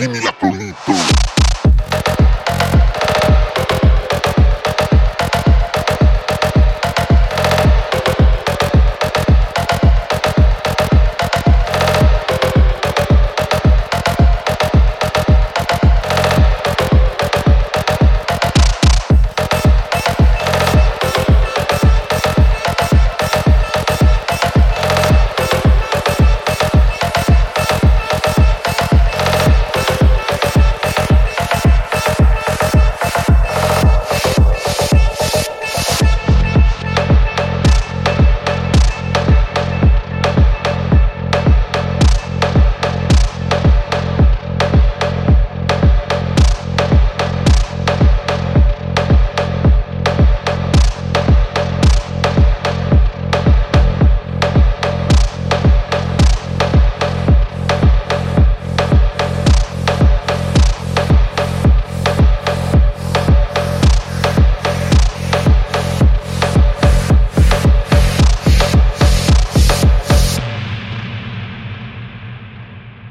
[0.00, 0.59] give me that food.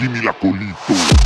[0.00, 1.19] Jimmy Lacolito.